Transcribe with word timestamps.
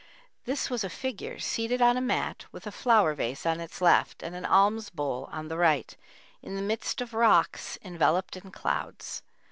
This 0.45 0.71
was 0.71 0.83
a 0.83 0.89
figure, 0.89 1.37
seated 1.37 1.79
on 1.79 1.95
a 1.95 2.01
mat, 2.01 2.45
with 2.51 2.65
a 2.65 2.71
flower 2.71 3.13
vase 3.13 3.45
on 3.45 3.59
its 3.61 3.81
left 3.81 4.23
and 4.23 4.33
an 4.35 4.45
alms 4.47 4.89
bowl 4.89 5.29
on 5.31 5.47
the 5.47 5.57
right, 5.57 5.95
in 6.41 6.55
the 6.55 6.61
midst 6.63 7.01
of 7.01 7.13
rocks 7.13 7.77
enveloped 7.83 8.35
in 8.35 8.49
clouds. 8.49 9.21